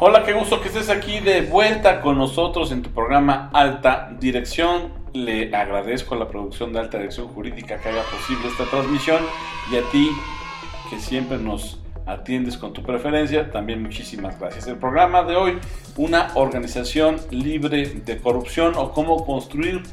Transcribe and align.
Hola, 0.00 0.24
qué 0.24 0.32
gusto 0.32 0.60
que 0.60 0.66
estés 0.66 0.90
aquí 0.90 1.20
de 1.20 1.42
vuelta 1.42 2.00
con 2.00 2.18
nosotros 2.18 2.72
en 2.72 2.82
tu 2.82 2.90
programa 2.90 3.48
Alta 3.52 4.10
Dirección. 4.18 4.92
Le 5.12 5.54
agradezco 5.54 6.16
a 6.16 6.18
la 6.18 6.28
producción 6.28 6.72
de 6.72 6.80
Alta 6.80 6.98
Dirección 6.98 7.28
Jurídica 7.28 7.78
que 7.78 7.90
haga 7.90 8.02
posible 8.02 8.48
esta 8.48 8.64
transmisión 8.64 9.22
y 9.70 9.76
a 9.76 9.82
ti 9.92 10.10
que 10.90 10.98
siempre 10.98 11.38
nos 11.38 11.80
atiendes 12.06 12.58
con 12.58 12.72
tu 12.72 12.82
preferencia, 12.82 13.52
también 13.52 13.82
muchísimas 13.82 14.38
gracias. 14.38 14.66
El 14.66 14.78
programa 14.78 15.22
de 15.22 15.36
hoy, 15.36 15.58
una 15.96 16.32
organización 16.34 17.20
libre 17.30 17.86
de 17.86 18.18
corrupción 18.18 18.74
o 18.76 18.90
cómo 18.90 19.24
construir 19.24 19.84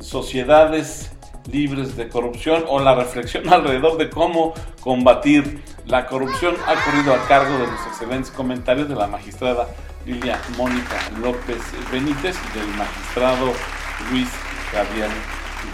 sociedades 0.00 1.13
libres 1.50 1.96
de 1.96 2.08
corrupción 2.08 2.64
o 2.68 2.80
la 2.80 2.94
reflexión 2.94 3.48
alrededor 3.52 3.96
de 3.98 4.10
cómo 4.10 4.54
combatir 4.80 5.62
la 5.86 6.06
corrupción 6.06 6.54
ha 6.66 6.74
corrido 6.84 7.14
a 7.14 7.26
cargo 7.28 7.52
de 7.58 7.66
los 7.66 7.86
excelentes 7.86 8.30
comentarios 8.30 8.88
de 8.88 8.94
la 8.94 9.06
magistrada 9.06 9.68
Lilia 10.06 10.40
Mónica 10.56 10.96
López 11.20 11.62
Benítez 11.90 12.36
y 12.36 12.58
del 12.58 12.68
magistrado 12.68 13.52
Luis 14.10 14.28
Javier 14.70 15.08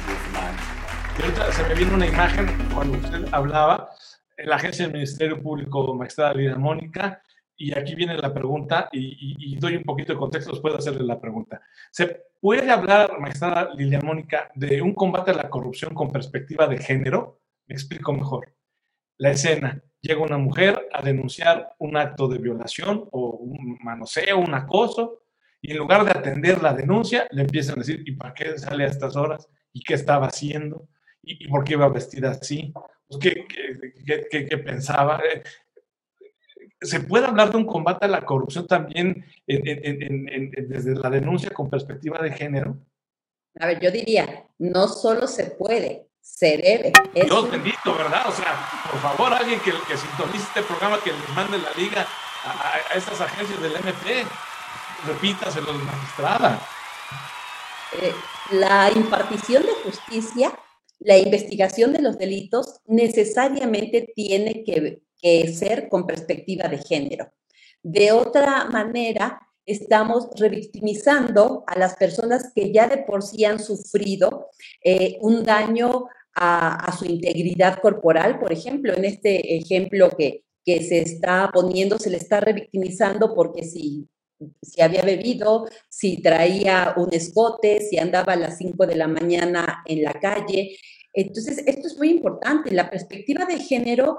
Guzmán. 0.07 1.53
se 1.53 1.63
me 1.65 1.75
viene 1.75 1.95
una 1.95 2.07
imagen 2.07 2.47
cuando 2.73 2.99
usted 2.99 3.27
hablaba, 3.33 3.91
en 4.37 4.49
la 4.49 4.57
agencia 4.57 4.85
del 4.85 4.95
Ministerio 4.95 5.43
Público, 5.43 5.95
magistrada 5.95 6.35
Lilia 6.35 6.57
Mónica, 6.57 7.23
y 7.61 7.79
aquí 7.79 7.95
viene 7.95 8.17
la 8.17 8.33
pregunta, 8.33 8.89
y, 8.91 9.55
doy 9.57 9.77
un 9.77 9.83
poquito 9.83 10.15
de 10.15 10.19
contexto, 10.19 10.59
puedo 10.63 10.79
hacerle 10.79 11.05
la 11.05 11.21
pregunta. 11.21 11.61
¿Se 11.91 12.23
puede 12.41 12.71
hablar, 12.71 13.21
magistrada 13.21 13.75
Lilia 13.75 14.01
Mónica, 14.01 14.51
de 14.55 14.81
un 14.81 14.95
combate 14.95 15.33
a 15.33 15.35
la 15.35 15.51
corrupción 15.51 15.93
con 15.93 16.11
perspectiva 16.11 16.67
de 16.67 16.79
género? 16.79 17.43
Me 17.67 17.75
explico 17.75 18.15
mejor. 18.15 18.55
La 19.19 19.33
escena, 19.33 19.79
llega 20.01 20.23
una 20.23 20.39
mujer 20.39 20.89
a 20.91 21.03
denunciar 21.03 21.75
un 21.79 21.99
acto 21.99 22.29
de 22.29 22.39
violación 22.39 23.07
o 23.13 23.33
un 23.33 23.79
manoseo, 23.83 24.39
un 24.39 24.55
acoso, 24.55 25.21
y 25.61 25.73
en 25.73 25.77
lugar 25.77 26.07
de 26.07 26.19
atender 26.19 26.63
la 26.63 26.73
denuncia, 26.73 27.29
le 27.31 27.43
empiezan 27.43 27.75
a 27.75 27.81
decir, 27.81 28.03
¿y 28.07 28.13
para 28.13 28.33
qué 28.33 28.57
sale 28.57 28.85
a 28.85 28.89
estas 28.89 29.17
horas? 29.17 29.47
¿Y 29.75 29.83
qué 29.83 29.93
estaba 29.93 30.29
haciendo? 30.29 30.89
¿Y, 31.23 31.47
por 31.49 31.65
qué 31.65 31.75
iba 31.75 31.91
vestida 31.91 32.31
así? 32.31 32.73
¿Qué, 33.21 33.45
qué, 34.07 34.47
qué, 34.49 34.57
pensaba? 34.57 35.21
¿Se 36.83 37.01
puede 37.01 37.27
hablar 37.27 37.51
de 37.51 37.59
un 37.59 37.67
combate 37.67 38.07
a 38.07 38.09
la 38.09 38.25
corrupción 38.25 38.67
también 38.67 39.25
desde 39.47 40.95
la 40.95 41.11
denuncia 41.11 41.51
con 41.51 41.69
perspectiva 41.69 42.19
de 42.23 42.33
género? 42.33 42.79
A 43.59 43.67
ver, 43.67 43.81
yo 43.81 43.91
diría, 43.91 44.47
no 44.59 44.89
solo 44.89 45.27
se 45.27 45.51
puede, 45.51 46.09
se 46.21 46.57
debe. 46.57 46.93
Dios 47.13 47.51
bendito, 47.51 47.95
¿verdad? 47.95 48.29
O 48.29 48.33
sea, 48.33 48.69
por 48.91 49.01
favor, 49.01 49.33
alguien 49.35 49.61
que, 49.61 49.73
que 49.89 49.97
sintonice 49.97 50.45
este 50.45 50.63
programa, 50.63 50.99
que 51.03 51.13
les 51.13 51.29
mande 51.35 51.59
la 51.59 51.71
liga 51.77 52.07
a, 52.45 52.95
a 52.95 52.97
estas 52.97 53.21
agencias 53.21 53.61
del 53.61 53.73
MP, 53.73 54.25
repítaselo, 55.07 55.73
magistrada. 55.75 56.61
Eh, 58.01 58.15
la 58.53 58.91
impartición 58.95 59.65
de 59.65 59.73
justicia, 59.85 60.53
la 61.01 61.19
investigación 61.19 61.93
de 61.93 62.03
los 62.03 62.19
delitos 62.19 62.81
necesariamente 62.87 64.13
tiene 64.15 64.65
que 64.65 65.03
que 65.21 65.53
ser 65.53 65.89
con 65.89 66.07
perspectiva 66.07 66.69
de 66.69 66.79
género. 66.79 67.33
De 67.83 68.13
otra 68.13 68.67
manera, 68.67 69.41
estamos 69.67 70.29
revictimizando 70.37 71.65
a 71.67 71.79
las 71.79 71.97
personas 71.97 72.53
que 72.55 72.73
ya 72.73 72.89
de 72.89 72.99
por 72.99 73.23
sí 73.23 73.45
han 73.45 73.59
sufrido 73.59 74.49
eh, 74.83 75.17
un 75.21 75.45
daño 75.45 76.07
a, 76.35 76.97
su 76.99 77.05
integridad 77.05 77.81
corporal. 77.81 78.39
Por 78.39 78.53
ejemplo, 78.53 78.95
en 78.95 79.05
este 79.05 79.57
ejemplo 79.57 80.11
que, 80.11 80.45
que 80.65 80.83
se 80.83 81.01
está 81.01 81.51
poniendo, 81.53 81.99
se 81.99 82.11
le 82.11 82.17
está 82.17 82.41
revictimizando 82.41 83.35
porque 83.35 83.65
si, 83.65 84.09
si 84.63 84.81
había 84.81 85.03
bebido, 85.03 85.67
si 85.89 86.23
traía 86.23 86.95
un 86.97 87.13
escote, 87.13 87.81
si 87.81 87.99
andaba 87.99 88.35
a 88.35 88.37
las 88.37 88.59
5 88.59 88.87
de 88.87 88.97
la 88.97 89.09
mañana 89.09 89.83
en 89.87 90.03
la 90.03 90.15
calle. 90.15 90.77
Entonces, 91.13 91.63
esto 91.67 91.89
es 91.89 91.99
muy 91.99 92.11
importante. 92.11 92.71
La 92.73 92.89
perspectiva 92.89 93.45
de 93.45 93.59
género 93.59 94.17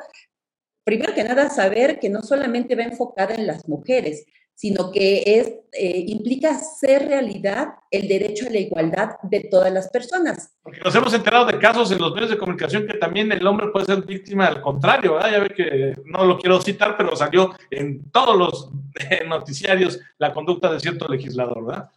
primero 0.83 1.13
que 1.13 1.23
nada, 1.23 1.49
saber 1.49 1.99
que 1.99 2.09
no 2.09 2.21
solamente 2.21 2.75
va 2.75 2.83
enfocada 2.83 3.35
en 3.35 3.47
las 3.47 3.67
mujeres, 3.67 4.25
sino 4.61 4.91
que 4.91 5.23
es, 5.25 5.47
eh, 5.71 6.03
implica 6.07 6.53
ser 6.53 7.07
realidad 7.07 7.69
el 7.89 8.07
derecho 8.07 8.45
a 8.45 8.51
la 8.51 8.59
igualdad 8.59 9.09
de 9.23 9.39
todas 9.49 9.73
las 9.73 9.89
personas. 9.89 10.53
Porque 10.61 10.79
nos 10.81 10.93
hemos 10.93 11.11
enterado 11.15 11.47
de 11.47 11.57
casos 11.57 11.91
en 11.91 11.97
los 11.97 12.13
medios 12.13 12.29
de 12.29 12.37
comunicación 12.37 12.85
que 12.85 12.93
también 12.99 13.31
el 13.31 13.47
hombre 13.47 13.69
puede 13.69 13.87
ser 13.87 14.03
víctima 14.03 14.45
al 14.45 14.61
contrario, 14.61 15.15
¿verdad? 15.15 15.31
Ya 15.31 15.39
ve 15.39 15.49
que 15.49 15.95
no 16.05 16.25
lo 16.25 16.37
quiero 16.37 16.61
citar, 16.61 16.95
pero 16.95 17.15
salió 17.15 17.55
en 17.71 18.11
todos 18.11 18.37
los 18.37 18.69
noticiarios 19.27 19.99
la 20.19 20.31
conducta 20.31 20.71
de 20.71 20.79
cierto 20.79 21.07
legislador, 21.07 21.65
¿verdad? 21.65 21.89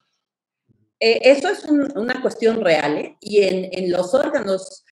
Eh, 1.00 1.20
eso 1.22 1.48
es 1.50 1.64
una 1.66 2.22
cuestión 2.22 2.62
real, 2.62 2.96
¿eh? 2.96 3.16
Y 3.20 3.42
en, 3.42 3.68
en 3.72 3.92
los 3.92 4.14
órganos 4.14 4.86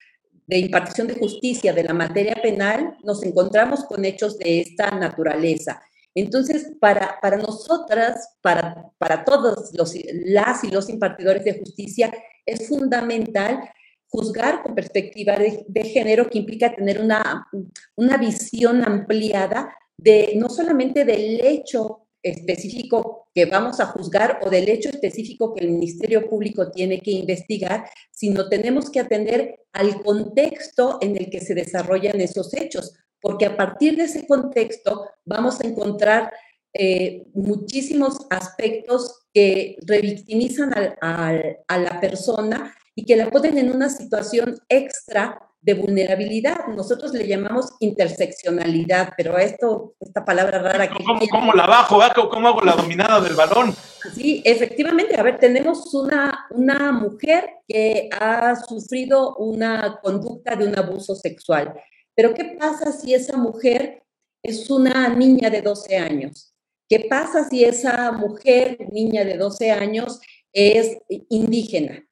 de 0.47 0.57
impartición 0.57 1.07
de 1.07 1.15
justicia 1.15 1.73
de 1.73 1.83
la 1.83 1.93
materia 1.93 2.35
penal, 2.41 2.97
nos 3.03 3.23
encontramos 3.23 3.85
con 3.85 4.05
hechos 4.05 4.37
de 4.37 4.61
esta 4.61 4.91
naturaleza. 4.91 5.81
Entonces, 6.15 6.71
para, 6.79 7.19
para 7.21 7.37
nosotras, 7.37 8.37
para, 8.41 8.91
para 8.97 9.23
todos 9.25 9.71
los, 9.73 9.93
las 10.25 10.63
y 10.63 10.69
los 10.69 10.89
impartidores 10.89 11.43
de 11.43 11.59
justicia, 11.59 12.13
es 12.45 12.67
fundamental 12.67 13.59
juzgar 14.07 14.61
con 14.61 14.75
perspectiva 14.75 15.35
de, 15.37 15.83
género 15.85 16.29
que 16.29 16.37
implica 16.37 16.75
tener 16.75 17.01
una, 17.01 17.47
una 17.95 18.17
visión 18.17 18.83
ampliada 18.83 19.75
de 19.97 20.33
no 20.35 20.49
solamente 20.49 21.03
del 21.03 21.41
hecho 21.41 22.02
específico 22.23 23.27
que 23.35 23.45
vamos 23.45 23.79
a 23.79 23.87
juzgar 23.87 24.39
o 24.43 24.49
del 24.49 24.69
hecho 24.69 24.89
específico 24.89 25.53
que 25.53 25.63
el 25.63 25.71
Ministerio 25.71 26.29
Público 26.29 26.71
tiene 26.71 27.01
que 27.01 27.11
investigar, 27.11 27.89
sino 28.11 28.47
tenemos 28.49 28.89
que 28.89 29.01
atender 29.01 29.59
al 29.73 30.01
contexto 30.01 30.99
en 31.01 31.17
el 31.17 31.29
que 31.29 31.41
se 31.41 31.53
desarrollan 31.53 32.21
esos 32.21 32.53
hechos, 32.53 32.93
porque 33.21 33.45
a 33.45 33.57
partir 33.57 33.97
de 33.97 34.05
ese 34.05 34.25
contexto 34.25 35.05
vamos 35.25 35.59
a 35.59 35.67
encontrar 35.67 36.31
eh, 36.73 37.25
muchísimos 37.33 38.17
aspectos 38.29 39.25
que 39.33 39.77
revictimizan 39.85 40.73
a 41.01 41.77
la 41.77 41.99
persona 41.99 42.73
y 42.95 43.05
que 43.05 43.15
la 43.15 43.29
ponen 43.29 43.57
en 43.57 43.71
una 43.71 43.89
situación 43.89 44.57
extra 44.69 45.52
de 45.63 45.73
vulnerabilidad. 45.73 46.67
Nosotros 46.67 47.13
le 47.13 47.25
llamamos 47.25 47.71
interseccionalidad, 47.79 49.13
pero 49.15 49.37
esto, 49.37 49.95
esta 49.99 50.25
palabra 50.25 50.59
rara 50.59 50.89
que... 50.89 51.03
¿Cómo, 51.03 51.21
cómo 51.31 51.53
la 51.53 51.65
bajo? 51.65 51.99
¿Cómo 52.29 52.49
hago 52.49 52.61
la 52.61 52.75
dominada 52.75 53.21
del 53.21 53.33
balón? 53.33 53.73
Sí, 54.13 54.41
efectivamente. 54.43 55.17
A 55.17 55.23
ver, 55.23 55.39
tenemos 55.39 55.93
una, 55.93 56.47
una 56.49 56.91
mujer 56.91 57.49
que 57.65 58.09
ha 58.11 58.57
sufrido 58.57 59.35
una 59.37 59.99
conducta 60.03 60.55
de 60.57 60.67
un 60.67 60.77
abuso 60.77 61.15
sexual. 61.15 61.73
Pero 62.13 62.33
¿qué 62.33 62.55
pasa 62.59 62.91
si 62.91 63.13
esa 63.13 63.37
mujer 63.37 64.03
es 64.43 64.69
una 64.69 65.07
niña 65.09 65.49
de 65.49 65.61
12 65.61 65.97
años? 65.97 66.53
¿Qué 66.89 67.07
pasa 67.09 67.47
si 67.49 67.63
esa 67.63 68.11
mujer, 68.11 68.77
niña 68.91 69.23
de 69.23 69.37
12 69.37 69.71
años, 69.71 70.19
es 70.51 70.97
indígena? 71.29 72.05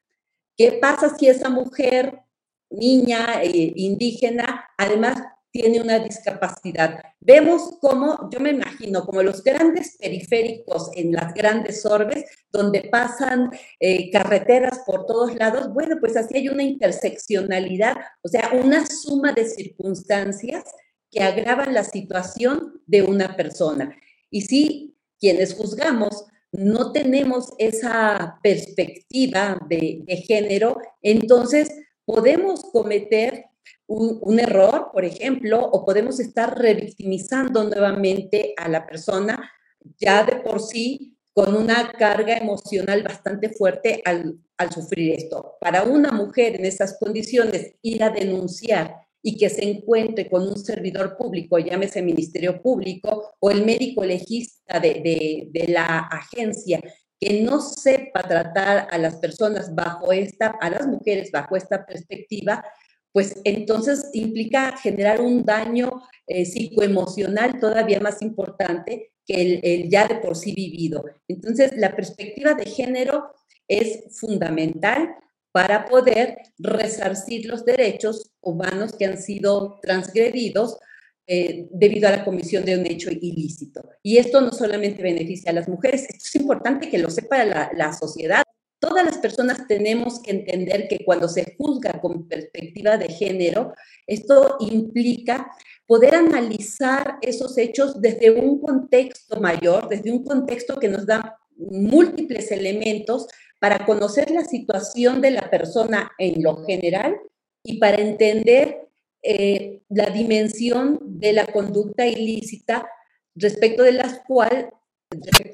¿Qué 0.55 0.71
pasa 0.81 1.15
si 1.17 1.27
esa 1.27 1.49
mujer 1.49 2.21
niña 2.71 3.41
eh, 3.43 3.73
indígena, 3.75 4.65
además 4.77 5.21
tiene 5.51 5.81
una 5.81 5.99
discapacidad. 5.99 6.99
Vemos 7.19 7.77
cómo, 7.81 8.29
yo 8.31 8.39
me 8.39 8.51
imagino, 8.51 9.05
como 9.05 9.21
los 9.21 9.43
grandes 9.43 9.97
periféricos 9.99 10.89
en 10.95 11.11
las 11.11 11.33
grandes 11.33 11.85
orbes, 11.85 12.25
donde 12.51 12.87
pasan 12.89 13.51
eh, 13.79 14.09
carreteras 14.11 14.79
por 14.85 15.05
todos 15.05 15.35
lados, 15.35 15.73
bueno, 15.73 15.97
pues 15.99 16.15
así 16.15 16.37
hay 16.37 16.49
una 16.49 16.63
interseccionalidad, 16.63 17.97
o 18.21 18.29
sea, 18.29 18.51
una 18.63 18.85
suma 18.85 19.33
de 19.33 19.45
circunstancias 19.45 20.63
que 21.11 21.21
agravan 21.21 21.73
la 21.73 21.83
situación 21.83 22.81
de 22.87 23.01
una 23.01 23.35
persona. 23.35 23.93
Y 24.29 24.41
si 24.41 24.95
quienes 25.19 25.53
juzgamos 25.53 26.25
no 26.53 26.91
tenemos 26.91 27.53
esa 27.59 28.39
perspectiva 28.43 29.57
de, 29.69 30.03
de 30.05 30.17
género, 30.17 30.77
entonces 31.01 31.71
podemos 32.11 32.63
cometer 32.73 33.45
un, 33.87 34.37
error, 34.37 34.89
por 34.91 35.05
ejemplo, 35.05 35.61
o 35.61 35.85
podemos 35.85 36.19
estar 36.19 36.59
revictimizando 36.59 37.63
nuevamente 37.63 38.53
a 38.57 38.67
la 38.67 38.85
persona 38.85 39.49
ya 39.97 40.25
de 40.25 40.35
por 40.41 40.59
sí 40.59 41.17
con 41.31 41.55
una 41.55 41.93
carga 41.93 42.35
emocional 42.35 43.01
bastante 43.03 43.47
fuerte 43.47 44.01
al, 44.03 44.37
sufrir 44.73 45.13
esto. 45.13 45.55
Para 45.61 45.83
una 45.83 46.11
mujer 46.11 46.57
en 46.57 46.65
esas 46.65 46.99
condiciones, 46.99 47.75
ir 47.81 48.03
a 48.03 48.09
denunciar 48.09 48.93
y 49.23 49.37
que 49.37 49.49
se 49.49 49.63
encuentre 49.63 50.29
con 50.29 50.43
un 50.45 50.57
servidor 50.57 51.15
público, 51.15 51.59
llámese 51.59 52.01
Ministerio 52.01 52.61
Público 52.61 53.35
o 53.39 53.51
el 53.51 53.65
médico 53.65 54.03
legista 54.03 54.81
de, 54.81 55.49
la 55.69 55.99
agencia, 55.99 56.81
que 57.21 57.43
no 57.43 57.61
sepa 57.61 58.23
tratar 58.23 58.87
a 58.89 58.97
las 58.97 59.17
personas 59.17 59.75
bajo 59.75 60.11
esta, 60.11 60.47
a 60.59 60.71
las 60.71 60.87
mujeres 60.87 61.29
bajo 61.31 61.55
esta 61.55 61.85
perspectiva, 61.85 62.65
pues 63.13 63.39
entonces 63.43 64.09
implica 64.13 64.75
generar 64.77 65.21
un 65.21 65.45
daño 65.45 66.01
eh, 66.25 66.45
psicoemocional 66.45 67.59
todavía 67.59 67.99
más 67.99 68.23
importante 68.23 69.11
que 69.27 69.61
el, 69.61 69.89
ya 69.89 70.07
de 70.07 70.15
por 70.15 70.35
sí 70.35 70.55
vivido. 70.55 71.03
Entonces, 71.27 71.73
la 71.77 71.95
perspectiva 71.95 72.55
de 72.55 72.65
género 72.65 73.31
es 73.67 74.17
fundamental 74.19 75.15
para 75.51 75.85
poder 75.85 76.39
resarcir 76.57 77.45
los 77.45 77.65
derechos 77.65 78.31
humanos 78.41 78.93
que 78.97 79.05
han 79.05 79.21
sido 79.21 79.79
transgredidos 79.83 80.79
eh, 81.27 81.67
debido 81.71 82.07
a 82.07 82.11
la 82.11 82.25
comisión 82.25 82.65
de 82.65 82.77
un 82.77 82.85
hecho 82.85 83.09
ilícito. 83.11 83.81
Y 84.03 84.17
esto 84.17 84.41
no 84.41 84.51
solamente 84.51 85.03
beneficia 85.03 85.51
a 85.51 85.53
las 85.55 85.67
mujeres, 85.69 86.03
esto 86.03 86.25
es 86.25 86.35
importante 86.35 86.89
que 86.89 86.97
lo 86.97 87.09
sepa 87.09 87.43
la, 87.45 87.71
la 87.75 87.93
sociedad. 87.93 88.43
Todas 88.79 89.05
las 89.05 89.17
personas 89.17 89.67
tenemos 89.67 90.21
que 90.21 90.31
entender 90.31 90.87
que 90.87 91.05
cuando 91.05 91.27
se 91.29 91.55
juzga 91.57 92.01
con 92.01 92.27
perspectiva 92.27 92.97
de 92.97 93.09
género, 93.09 93.73
esto 94.07 94.57
implica 94.59 95.51
poder 95.85 96.15
analizar 96.15 97.17
esos 97.21 97.57
hechos 97.57 98.01
desde 98.01 98.31
un 98.31 98.59
contexto 98.59 99.39
mayor, 99.39 99.87
desde 99.87 100.11
un 100.11 100.23
contexto 100.23 100.79
que 100.79 100.87
nos 100.87 101.05
da 101.05 101.37
múltiples 101.57 102.51
elementos 102.51 103.27
para 103.59 103.85
conocer 103.85 104.31
la 104.31 104.43
situación 104.43 105.21
de 105.21 105.31
la 105.31 105.49
persona 105.49 106.11
en 106.17 106.41
lo 106.41 106.63
general 106.65 107.15
y 107.63 107.77
para 107.77 108.01
entender 108.01 108.87
eh, 109.23 109.83
la 109.89 110.09
dimensión 110.09 110.99
de 111.01 111.33
la 111.33 111.45
conducta 111.45 112.05
ilícita 112.05 112.87
respecto 113.35 113.83
de, 113.83 114.01
cual, 114.27 114.71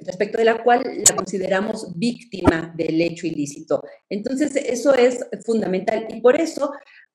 respecto 0.05 0.37
de 0.37 0.45
la 0.45 0.63
cual 0.63 0.83
la 0.83 1.15
consideramos 1.15 1.97
víctima 1.97 2.73
del 2.75 3.01
hecho 3.01 3.27
ilícito. 3.27 3.83
Entonces, 4.09 4.55
eso 4.55 4.93
es 4.95 5.25
fundamental 5.45 6.07
y 6.09 6.21
por 6.21 6.39
eso 6.39 6.71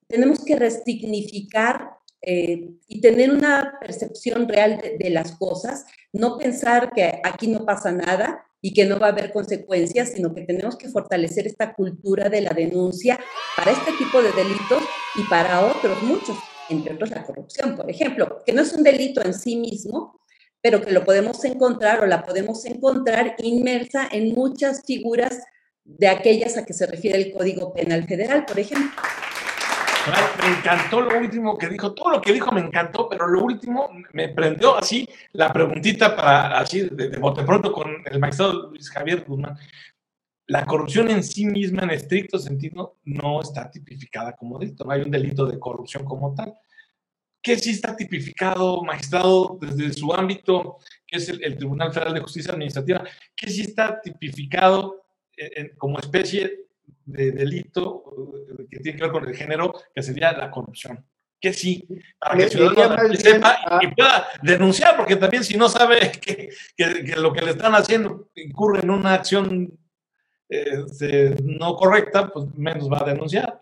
tenemos 0.07 0.45
que 0.45 0.57
resignificar 0.57 1.91
eh, 2.21 2.71
y 2.87 3.01
tener 3.01 3.33
una 3.33 3.79
percepción 3.81 4.49
real 4.49 4.81
de, 4.99 5.11
las 5.11 5.33
cosas, 5.33 5.85
no 6.13 6.39
pensar 6.39 6.93
que 6.93 7.21
aquí 7.25 7.49
no 7.49 7.65
pasa 7.65 7.91
nada 7.91 8.47
y 8.63 8.73
que 8.73 8.87
no 8.87 8.99
va 8.99 9.09
a 9.09 9.11
haber 9.11 9.33
consecuencias, 9.33 10.13
sino 10.15 10.33
que 10.33 10.43
tenemos 10.43 10.77
que 10.77 10.89
fortalecer 10.89 11.47
esta 11.49 11.75
cultura 11.75 12.31
de 12.31 12.41
la 12.41 12.51
denuncia 12.51 13.19
para 13.57 13.73
este 13.73 13.91
tipo 13.99 14.23
de 14.23 14.31
delitos 14.33 14.83
y 15.17 15.25
para 15.25 15.67
otros 15.67 16.01
muchos, 16.03 16.39
entre 16.71 16.95
otros 16.95 17.11
la 17.11 17.25
corrupción, 17.25 17.75
por 17.75 17.91
ejemplo, 17.91 18.39
que 18.47 18.53
no 18.53 18.63
es 18.63 18.73
un 18.73 18.85
delito 18.85 19.21
en 19.23 19.35
sí 19.35 19.57
mismo, 19.57 20.21
pero 20.63 20.81
que 20.81 20.93
lo 20.93 21.05
podemos 21.05 21.45
encontrar 21.45 22.01
o 22.01 22.07
la 22.07 22.23
podemos 22.23 22.65
encontrar 22.65 23.35
inmersa 23.39 24.09
en 24.11 24.33
muchas 24.33 24.83
figuras 24.87 25.41
de 25.85 26.07
aquellas 26.07 26.57
a 26.57 26.65
que 26.65 26.73
se 26.73 26.87
refiere 26.87 27.19
el 27.19 27.33
Código 27.33 27.75
Penal 27.75 28.07
Federal, 28.07 28.47
por 28.47 28.61
ejemplo. 28.61 28.91
Me 30.05 30.59
encantó 30.59 31.01
lo 31.01 31.17
último 31.17 31.57
que 31.57 31.69
dijo, 31.69 31.93
todo 31.95 32.11
lo 32.11 32.21
que 32.21 32.33
dijo 32.33 32.51
me 32.51 32.61
encantó, 32.61 33.09
pero 33.09 33.29
lo 33.29 33.45
último 33.45 33.89
me 34.13 34.29
prendió 34.31 34.77
así 34.77 35.09
la 35.33 35.53
preguntita 35.53 36.17
para 36.17 36.59
así 36.59 36.89
de, 36.91 37.17
bote 37.19 37.45
pronto 37.45 37.73
con 37.73 38.03
el 38.05 38.19
magistrado 38.19 38.71
Luis 38.71 38.91
Javier 38.91 39.25
Guzmán. 39.25 39.57
La 40.49 40.67
corrupción 40.67 41.09
en 41.09 41.23
sí 41.23 41.47
misma, 41.47 41.85
en 41.85 41.91
estricto 41.91 42.39
sentido, 42.39 42.99
no 43.05 43.41
está 43.41 43.71
tipificada 43.71 44.33
como 44.33 44.59
delito, 44.59 44.85
no 44.85 44.91
hay 44.91 45.03
un 45.03 45.11
delito 45.11 45.47
de 45.47 45.61
corrupción 45.61 46.05
como 46.05 46.35
tal. 46.35 46.53
¿Qué 47.41 47.57
sí 47.57 47.71
está 47.71 47.95
tipificado, 47.95 48.83
magistrado, 48.83 49.57
desde 49.61 49.93
su 49.93 50.13
ámbito, 50.13 50.79
que 51.07 51.19
es 51.19 51.29
el, 51.29 51.57
Tribunal 51.57 51.93
Federal 51.93 52.15
de 52.15 52.21
Justicia 52.21 52.53
Administrativa? 52.53 53.05
¿Qué 53.37 53.49
sí 53.49 53.63
está 53.63 54.01
tipificado 54.01 55.05
como 55.79 55.99
especie 55.99 56.67
de 57.05 57.33
delito 57.33 58.05
eh, 58.17 58.42
que 58.57 58.79
tiene 58.79 58.97
que 58.97 59.05
ver 59.05 59.13
con 59.13 59.29
el 59.29 59.35
género, 59.35 59.73
que 59.95 60.03
sería 60.03 60.33
la 60.33 60.51
corrupción. 60.51 61.05
Que 61.41 61.53
sí, 61.53 61.89
para 62.21 62.37
que 62.37 62.45
el 62.45 62.51
ciudadano 62.51 63.15
sepa 63.15 63.81
y 63.81 63.89
pueda 63.89 64.29
denunciar, 64.43 64.97
porque 64.97 65.17
también 65.17 65.43
si 65.43 65.57
no 65.57 65.69
sabe 65.69 66.13
que, 66.21 66.51
que, 66.77 67.17
lo 67.17 67.33
que 67.33 67.43
le 67.43 67.51
están 67.51 67.75
haciendo 67.75 68.31
incurre 68.37 68.81
en 68.83 68.91
una 68.91 69.15
acción 69.15 69.77
eh, 70.49 71.35
no 71.43 71.75
correcta, 71.77 72.29
pues 72.33 72.47
menos 72.57 72.91
va 72.91 73.01
a 73.01 73.11
denunciar. 73.11 73.61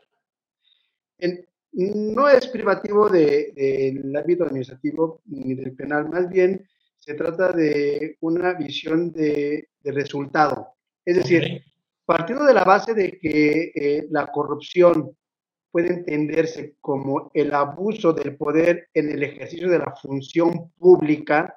no 1.72 2.28
es 2.28 2.48
privativo 2.48 3.08
del 3.08 3.54
de, 3.54 4.18
ámbito 4.18 4.44
administrativo 4.44 5.22
ni 5.26 5.54
del 5.54 5.72
penal, 5.72 6.08
más 6.08 6.28
bien 6.28 6.68
se 6.98 7.14
trata 7.14 7.52
de 7.52 8.18
una 8.20 8.52
visión 8.54 9.10
de, 9.12 9.70
de 9.82 9.92
resultado. 9.92 10.74
Es 11.04 11.16
decir, 11.16 11.64
Partiendo 12.10 12.44
de 12.44 12.54
la 12.54 12.64
base 12.64 12.92
de 12.92 13.20
que 13.20 13.70
eh, 13.72 14.08
la 14.10 14.26
corrupción 14.26 15.16
puede 15.70 15.94
entenderse 15.94 16.74
como 16.80 17.30
el 17.34 17.54
abuso 17.54 18.12
del 18.12 18.36
poder 18.36 18.88
en 18.94 19.10
el 19.10 19.22
ejercicio 19.22 19.70
de 19.70 19.78
la 19.78 19.94
función 19.94 20.72
pública 20.72 21.54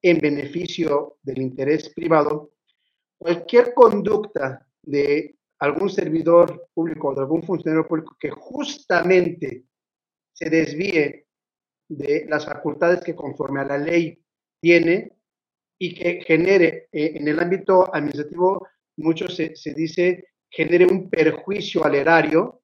en 0.00 0.20
beneficio 0.20 1.16
del 1.24 1.42
interés 1.42 1.88
privado, 1.88 2.52
cualquier 3.18 3.74
conducta 3.74 4.64
de 4.80 5.34
algún 5.58 5.90
servidor 5.90 6.68
público 6.72 7.08
o 7.08 7.14
de 7.16 7.22
algún 7.22 7.42
funcionario 7.42 7.88
público 7.88 8.16
que 8.20 8.30
justamente 8.30 9.64
se 10.32 10.50
desvíe 10.50 11.26
de 11.88 12.26
las 12.28 12.46
facultades 12.46 13.00
que 13.00 13.16
conforme 13.16 13.62
a 13.62 13.64
la 13.64 13.78
ley 13.78 14.22
tiene 14.60 15.16
y 15.80 15.96
que 15.96 16.22
genere 16.22 16.88
eh, 16.92 17.14
en 17.16 17.26
el 17.26 17.40
ámbito 17.40 17.92
administrativo 17.92 18.68
mucho 18.96 19.28
se, 19.28 19.54
dice 19.74 20.24
genere 20.50 20.86
un 20.86 21.08
perjuicio 21.08 21.84
al 21.84 21.94
erario 21.94 22.62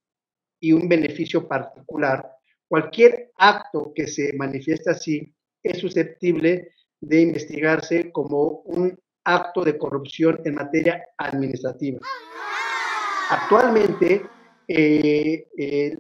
y 0.61 0.73
un 0.73 0.89
beneficio 0.89 1.47
particular. 1.49 2.31
Cualquier 2.67 3.31
acto 3.37 3.93
que 3.95 4.07
se 4.07 4.33
manifiesta 4.35 4.91
así 4.91 5.35
es 5.63 5.79
susceptible 5.79 6.73
de 7.01 7.21
investigarse 7.23 8.13
como 8.13 8.63
un 8.67 8.99
acto 9.25 9.65
de 9.65 9.79
corrupción 9.79 10.41
en 10.45 10.55
materia 10.57 11.05
administrativa. 11.17 12.01
Actualmente, 13.31 14.23
eh, 14.67 15.47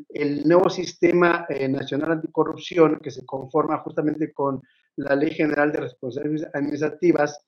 el, 0.09 0.47
nuevo 0.47 0.69
sistema 0.69 1.47
eh, 1.49 1.69
nacional 1.69 2.13
anticorrupción, 2.13 2.99
que 3.01 3.11
se 3.11 3.25
conforma 3.25 3.79
justamente 3.79 4.33
con 4.33 4.63
la 4.97 5.15
Ley 5.15 5.31
General 5.31 5.73
de 5.73 5.81
Responsabilidades 5.81 6.55
Administrativas, 6.55 7.39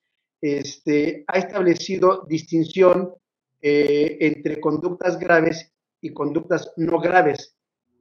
este, 0.41 1.25
ha 1.27 1.39
establecido 1.39 2.25
distinción 2.29 3.15
eh, 3.61 4.17
entre 4.21 4.61
conductas 4.61 5.19
graves 5.19 5.73
y 6.01 6.13
conductas 6.13 6.73
no 6.77 6.99
graves. 6.99 7.57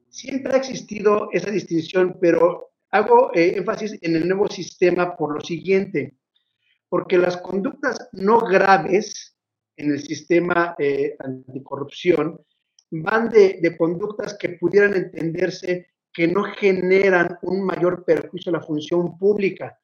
Siempre 0.10 0.54
ha 0.54 0.58
existido 0.58 1.30
esa 1.32 1.52
distinción, 1.52 2.18
pero 2.20 2.72
hago 2.92 3.32
eh, 3.34 3.58
énfasis 3.58 3.98
en 4.02 4.16
el 4.16 4.28
nuevo 4.28 4.48
sistema 4.48 5.16
por 5.16 5.34
lo 5.34 5.42
siguiente, 5.42 6.16
porque 6.88 7.18
las 7.18 7.38
conductas 7.38 8.10
no 8.14 8.40
graves 8.40 9.38
en 9.76 9.92
el 9.92 10.02
sistema 10.02 10.76
eh, 10.80 11.16
anticorrupción 11.20 12.40
van 12.92 13.30
de, 13.30 13.60
de 13.62 13.78
conductas 13.78 14.36
que 14.38 14.50
pudieran 14.50 14.96
entenderse 14.96 15.88
que 16.12 16.28
no 16.28 16.44
generan 16.44 17.38
un 17.44 17.64
mayor 17.64 18.04
perjuicio 18.04 18.50
a 18.50 18.54
la 18.58 18.64
función 18.64 19.18
pública, 19.18 19.80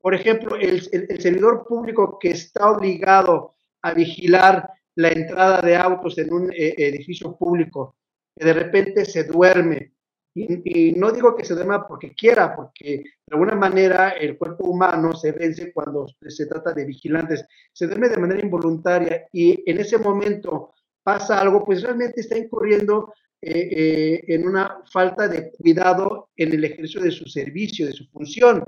por 0.00 0.14
ejemplo, 0.14 0.56
el, 0.56 0.80
servidor 0.82 1.64
público 1.66 2.18
que 2.18 2.30
está 2.30 2.70
obligado 2.70 3.54
a 3.82 3.92
vigilar 3.92 4.68
la 4.94 5.08
entrada 5.08 5.60
de 5.60 5.76
autos 5.76 6.18
en 6.18 6.32
un 6.32 6.52
eh, 6.52 6.74
edificio 6.78 7.36
público, 7.36 7.96
que 8.34 8.44
de 8.44 8.52
repente 8.52 9.04
se 9.04 9.24
duerme, 9.24 9.92
y, 10.34 10.92
no 10.92 11.10
digo 11.10 11.34
que 11.34 11.44
se 11.44 11.54
duerma 11.54 11.86
porque 11.86 12.14
quiera, 12.14 12.54
porque 12.54 13.02
de 13.26 13.32
alguna 13.32 13.56
manera 13.56 14.10
el 14.10 14.38
cuerpo 14.38 14.64
humano 14.64 15.12
se 15.12 15.32
vence 15.32 15.72
cuando 15.72 16.06
se 16.28 16.46
trata 16.46 16.72
de 16.72 16.84
vigilantes, 16.84 17.44
se 17.72 17.86
duerme 17.86 18.08
de 18.08 18.16
manera 18.16 18.40
involuntaria 18.40 19.26
y 19.32 19.68
en 19.68 19.78
ese 19.78 19.98
momento 19.98 20.72
pasa 21.02 21.40
algo, 21.40 21.64
pues 21.64 21.82
realmente 21.82 22.20
está 22.20 22.38
incurriendo 22.38 23.12
eh, 23.42 23.68
eh, 23.72 24.24
en 24.28 24.46
una 24.46 24.82
falta 24.92 25.26
de 25.26 25.50
cuidado 25.50 26.30
en 26.36 26.52
el 26.52 26.64
ejercicio 26.64 27.00
de 27.00 27.10
su 27.10 27.24
servicio, 27.26 27.86
de 27.86 27.92
su 27.92 28.06
función 28.10 28.62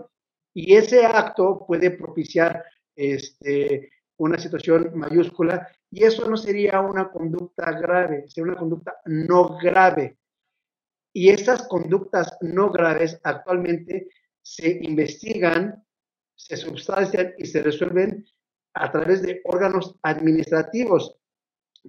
y 0.54 0.74
ese 0.74 1.04
acto 1.04 1.64
puede 1.66 1.90
propiciar 1.90 2.64
este, 2.94 3.90
una 4.18 4.38
situación 4.38 4.92
mayúscula 4.94 5.68
y 5.90 6.04
eso 6.04 6.28
no 6.28 6.36
sería 6.36 6.80
una 6.80 7.10
conducta 7.10 7.72
grave, 7.72 8.24
sería 8.28 8.52
una 8.52 8.60
conducta 8.60 8.96
no 9.06 9.58
grave. 9.58 10.18
Y 11.14 11.28
estas 11.28 11.66
conductas 11.68 12.36
no 12.40 12.70
graves 12.70 13.20
actualmente 13.22 14.08
se 14.40 14.78
investigan, 14.82 15.84
se 16.34 16.56
sustancian 16.56 17.34
y 17.38 17.46
se 17.46 17.62
resuelven 17.62 18.26
a 18.74 18.90
través 18.90 19.22
de 19.22 19.42
órganos 19.44 19.96
administrativos. 20.02 21.16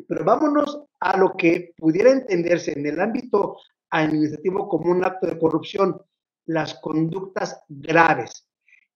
Pero 0.07 0.25
vámonos 0.25 0.83
a 0.99 1.17
lo 1.17 1.35
que 1.37 1.73
pudiera 1.77 2.11
entenderse 2.11 2.73
en 2.77 2.85
el 2.85 2.99
ámbito 2.99 3.57
administrativo 3.89 4.67
como 4.67 4.91
un 4.91 5.05
acto 5.05 5.27
de 5.27 5.39
corrupción, 5.39 6.01
las 6.45 6.73
conductas 6.75 7.61
graves 7.69 8.49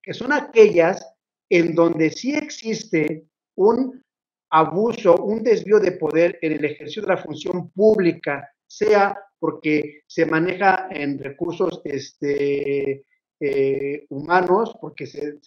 que 0.07 0.13
son 0.13 0.31
aquellas 0.31 1.05
en 1.49 1.75
donde 1.75 2.09
sí 2.11 2.33
existe 2.33 3.25
un 3.57 4.01
abuso, 4.49 5.17
un 5.17 5.43
desvío 5.43 5.81
de 5.81 5.91
poder 5.91 6.39
en 6.41 6.53
el 6.53 6.63
ejercicio 6.63 7.01
de 7.01 7.09
la 7.09 7.17
función 7.17 7.69
pública, 7.71 8.49
sea 8.65 9.17
porque 9.37 10.03
se 10.07 10.25
maneja 10.25 10.87
en 10.91 11.19
recursos 11.19 11.81
este, 11.83 13.03
eh, 13.41 14.05
humanos, 14.07 14.77
porque 14.79 15.05
se, 15.07 15.39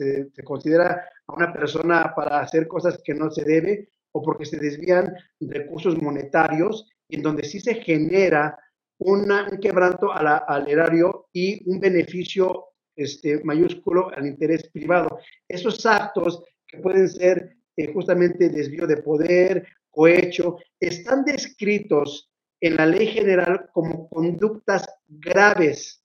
considera 0.44 1.08
a 1.26 1.34
una 1.34 1.50
persona 1.54 2.12
para 2.14 2.40
hacer 2.40 2.68
cosas 2.68 3.00
que 3.02 3.14
no 3.14 3.30
se 3.30 3.44
debe, 3.44 3.88
o 4.12 4.20
porque 4.20 4.44
se 4.44 4.58
desvían 4.58 5.14
recursos 5.40 6.00
monetarios, 6.02 6.86
en 7.08 7.22
donde 7.22 7.44
sí 7.44 7.60
se 7.60 7.76
genera 7.76 8.58
un 8.98 9.26
quebranto 9.62 10.12
al 10.12 10.68
erario 10.68 11.28
y 11.32 11.66
un 11.66 11.80
beneficio 11.80 12.66
este, 13.00 13.42
mayúsculo 13.44 14.10
al 14.14 14.26
interés 14.26 14.68
privado. 14.68 15.18
Esos 15.48 15.84
actos 15.86 16.42
que 16.66 16.78
pueden 16.78 17.08
ser 17.08 17.56
eh, 17.76 17.92
justamente 17.92 18.48
desvío 18.48 18.86
de 18.86 18.98
poder, 18.98 19.66
cohecho, 19.90 20.58
están 20.78 21.24
descritos 21.24 22.30
en 22.60 22.76
la 22.76 22.86
ley 22.86 23.06
general 23.06 23.70
como 23.72 24.08
conductas 24.08 24.86
graves. 25.08 26.04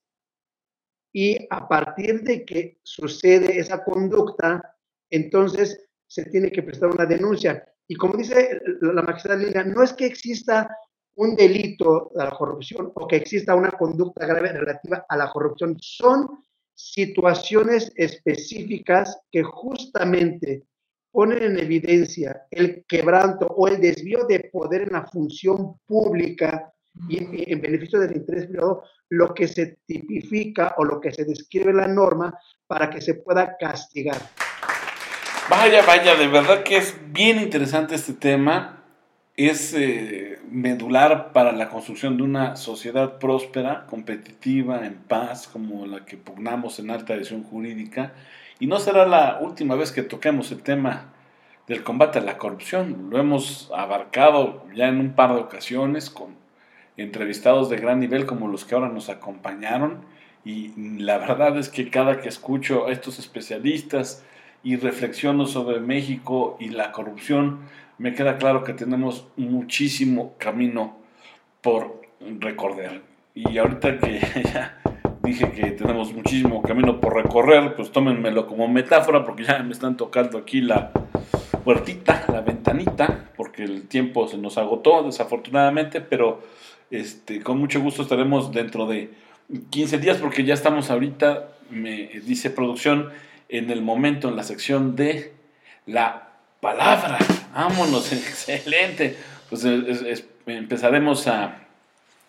Y 1.12 1.46
a 1.50 1.68
partir 1.68 2.22
de 2.22 2.44
que 2.44 2.78
sucede 2.82 3.58
esa 3.58 3.84
conducta, 3.84 4.76
entonces 5.10 5.88
se 6.06 6.24
tiene 6.26 6.50
que 6.50 6.62
prestar 6.62 6.90
una 6.90 7.06
denuncia. 7.06 7.64
Y 7.88 7.94
como 7.94 8.16
dice 8.16 8.60
la 8.80 9.02
magistrada 9.02 9.42
Lila, 9.42 9.64
no 9.64 9.82
es 9.82 9.92
que 9.92 10.06
exista 10.06 10.68
un 11.16 11.34
delito 11.34 12.10
de 12.14 12.24
la 12.24 12.30
corrupción 12.30 12.92
o 12.94 13.06
que 13.06 13.16
exista 13.16 13.54
una 13.54 13.70
conducta 13.70 14.26
grave 14.26 14.52
relativa 14.52 15.06
a 15.08 15.16
la 15.16 15.30
corrupción. 15.30 15.76
Son 15.80 16.44
situaciones 16.76 17.90
específicas 17.96 19.18
que 19.32 19.42
justamente 19.42 20.64
ponen 21.10 21.42
en 21.42 21.58
evidencia 21.58 22.42
el 22.50 22.84
quebranto 22.86 23.46
o 23.46 23.66
el 23.66 23.80
desvío 23.80 24.26
de 24.28 24.50
poder 24.52 24.82
en 24.82 24.92
la 24.92 25.06
función 25.06 25.80
pública 25.86 26.72
y 27.08 27.52
en 27.52 27.60
beneficio 27.60 27.98
del 27.98 28.16
interés 28.16 28.46
privado, 28.46 28.84
lo 29.08 29.32
que 29.34 29.48
se 29.48 29.78
tipifica 29.86 30.74
o 30.78 30.84
lo 30.84 31.00
que 31.00 31.12
se 31.12 31.24
describe 31.24 31.70
en 31.70 31.78
la 31.78 31.88
norma 31.88 32.38
para 32.66 32.90
que 32.90 33.00
se 33.00 33.14
pueda 33.14 33.56
castigar. 33.58 34.18
Vaya, 35.48 35.82
vaya, 35.86 36.16
de 36.16 36.26
verdad 36.26 36.62
que 36.62 36.76
es 36.76 36.94
bien 37.12 37.40
interesante 37.40 37.94
este 37.94 38.12
tema. 38.12 38.75
Es 39.36 39.74
eh, 39.74 40.38
medular 40.50 41.32
para 41.34 41.52
la 41.52 41.68
construcción 41.68 42.16
de 42.16 42.22
una 42.22 42.56
sociedad 42.56 43.18
próspera, 43.18 43.84
competitiva, 43.86 44.86
en 44.86 44.94
paz, 44.94 45.46
como 45.46 45.84
la 45.84 46.06
que 46.06 46.16
pugnamos 46.16 46.78
en 46.78 46.90
alta 46.90 47.12
edición 47.12 47.42
jurídica. 47.42 48.14
Y 48.60 48.66
no 48.66 48.78
será 48.78 49.04
la 49.06 49.38
última 49.42 49.74
vez 49.74 49.92
que 49.92 50.02
toquemos 50.02 50.52
el 50.52 50.62
tema 50.62 51.12
del 51.68 51.82
combate 51.82 52.18
a 52.18 52.22
la 52.22 52.38
corrupción. 52.38 53.10
Lo 53.10 53.18
hemos 53.18 53.70
abarcado 53.76 54.64
ya 54.74 54.88
en 54.88 55.00
un 55.00 55.12
par 55.12 55.34
de 55.34 55.40
ocasiones 55.40 56.08
con 56.08 56.34
entrevistados 56.96 57.68
de 57.68 57.76
gran 57.76 58.00
nivel 58.00 58.24
como 58.24 58.48
los 58.48 58.64
que 58.64 58.74
ahora 58.74 58.88
nos 58.88 59.10
acompañaron. 59.10 60.00
Y 60.46 60.72
la 60.98 61.18
verdad 61.18 61.58
es 61.58 61.68
que 61.68 61.90
cada 61.90 62.22
que 62.22 62.30
escucho 62.30 62.86
a 62.86 62.92
estos 62.92 63.18
especialistas, 63.18 64.24
y 64.66 64.74
reflexiono 64.74 65.46
sobre 65.46 65.78
México 65.78 66.56
y 66.58 66.70
la 66.70 66.90
corrupción, 66.90 67.60
me 67.98 68.14
queda 68.14 68.38
claro 68.38 68.64
que 68.64 68.72
tenemos 68.72 69.26
muchísimo 69.36 70.34
camino 70.38 70.96
por 71.60 72.02
recorrer. 72.20 73.02
Y 73.34 73.58
ahorita 73.58 73.98
que 73.98 74.20
ya 74.44 74.80
dije 75.22 75.50
que 75.52 75.72
tenemos 75.72 76.12
muchísimo 76.12 76.62
camino 76.62 77.00
por 77.00 77.14
recorrer, 77.14 77.74
pues 77.74 77.90
tómenmelo 77.90 78.46
como 78.46 78.68
metáfora 78.68 79.24
porque 79.24 79.44
ya 79.44 79.62
me 79.62 79.72
están 79.72 79.96
tocando 79.96 80.38
aquí 80.38 80.60
la 80.60 80.92
puertita, 81.64 82.24
la 82.28 82.40
ventanita, 82.42 83.30
porque 83.36 83.64
el 83.64 83.88
tiempo 83.88 84.28
se 84.28 84.38
nos 84.38 84.56
agotó 84.56 85.02
desafortunadamente, 85.02 86.00
pero 86.00 86.42
este, 86.90 87.42
con 87.42 87.58
mucho 87.58 87.80
gusto 87.80 88.02
estaremos 88.02 88.52
dentro 88.52 88.86
de 88.86 89.10
15 89.70 89.98
días 89.98 90.18
porque 90.18 90.44
ya 90.44 90.54
estamos 90.54 90.90
ahorita, 90.90 91.48
me 91.70 92.06
dice 92.24 92.50
producción, 92.50 93.10
en 93.48 93.70
el 93.70 93.82
momento, 93.82 94.28
en 94.28 94.36
la 94.36 94.42
sección 94.42 94.96
de 94.96 95.32
la 95.86 96.28
palabra. 96.60 97.18
Vámonos, 97.56 98.12
excelente. 98.12 99.16
Pues 99.48 99.66
empezaremos 100.46 101.26
a, 101.26 101.62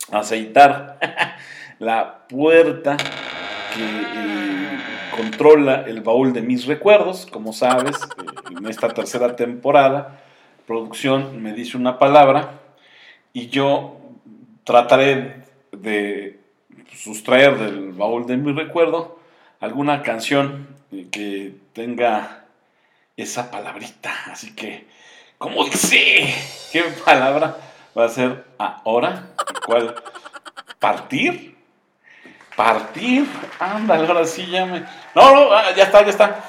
aceitar 0.10 0.98
la 1.79 2.25
puerta 2.29 2.96
que 2.96 3.84
eh, 3.84 4.79
controla 5.13 5.84
el 5.86 6.00
baúl 6.00 6.31
de 6.31 6.41
mis 6.41 6.65
recuerdos. 6.65 7.25
Como 7.25 7.51
sabes, 7.51 7.98
eh, 7.98 8.55
en 8.57 8.67
esta 8.67 8.88
tercera 8.93 9.36
temporada, 9.36 10.22
producción 10.65 11.43
me 11.43 11.51
dice 11.51 11.75
una 11.75 12.00
palabra 12.00 12.62
y 13.34 13.50
yo 13.50 14.00
trataré 14.63 15.43
de 15.74 16.39
sustraer 16.96 17.57
del 17.57 17.91
baúl 17.91 18.25
de 18.27 18.38
mi 18.38 18.53
recuerdo 18.53 19.19
alguna 19.60 20.03
canción 20.03 20.69
que 21.12 21.53
tenga 21.74 22.46
esa 23.17 23.51
palabrita. 23.51 24.13
Así 24.31 24.55
que, 24.55 24.88
¿cómo 25.38 25.63
dice? 25.65 26.34
¿Qué 26.72 26.84
palabra 27.06 27.58
va 27.98 28.06
a 28.06 28.10
ser 28.10 28.46
ahora? 28.58 29.24
¿Cuál? 29.65 29.96
¿Partir? 30.79 31.58
¿Partir? 32.56 33.27
Ándale, 33.60 34.08
ahora 34.08 34.25
sí 34.25 34.46
ya 34.48 34.65
me... 34.65 34.82
No, 35.15 35.34
no, 35.34 35.53
ah, 35.53 35.72
ya 35.75 35.84
está, 35.84 36.03
ya 36.03 36.10
está. 36.10 36.44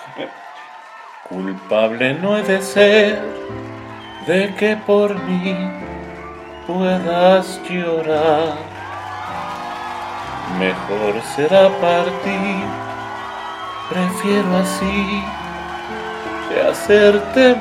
Culpable 1.29 2.15
no 2.15 2.37
he 2.37 2.43
de 2.43 2.63
ser 2.63 3.23
de 4.27 4.55
que 4.57 4.77
por 4.77 5.15
mí 5.25 5.57
puedas 6.67 7.61
llorar. 7.69 8.55
Mejor 10.59 11.23
será 11.37 11.69
partir 11.79 12.89
Prefiero 13.89 14.55
así 14.59 15.25
que 16.49 16.61
hacerte 16.61 17.57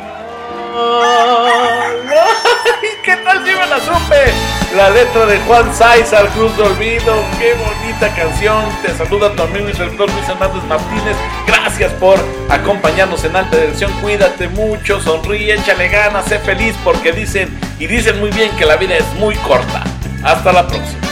¿Qué 3.03 3.15
tal 3.17 3.46
si 3.46 3.51
me 3.53 3.65
la 3.67 3.79
supe? 3.79 4.34
La 4.75 4.89
letra 4.89 5.25
de 5.25 5.39
Juan 5.39 5.72
Al 5.82 6.27
Cruz 6.29 6.56
de 6.58 6.63
Olvido. 6.63 7.24
Qué 7.39 7.53
bonita 7.53 8.13
canción. 8.15 8.65
Te 8.82 8.94
saluda 8.94 9.34
tu 9.34 9.44
amigo 9.44 9.70
y 9.70 9.74
servidor 9.74 10.12
Luis 10.12 10.27
Hernández 10.27 10.63
Martínez. 10.63 11.15
Gracias 11.46 11.94
por 11.94 12.20
acompañarnos 12.50 13.24
en 13.24 13.36
alta 13.36 13.58
dirección. 13.58 13.91
Cuídate 14.01 14.50
mucho, 14.50 15.00
sonríe, 15.00 15.53
échale 15.53 15.88
ganas, 15.88 16.25
sé 16.25 16.39
feliz 16.39 16.75
porque 16.84 17.12
dicen 17.12 17.50
y 17.79 17.88
dicen 17.88 18.20
muy 18.20 18.29
bien 18.32 18.51
que 18.58 18.65
la 18.65 18.75
vida 18.75 18.98
es 18.98 19.13
muy 19.15 19.36
corta. 19.36 19.84
Hasta 20.24 20.51
la 20.51 20.67
próxima. 20.67 21.06